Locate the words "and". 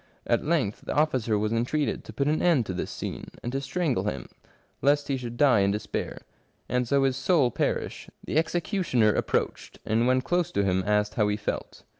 3.43-3.51, 6.67-6.87, 9.85-10.07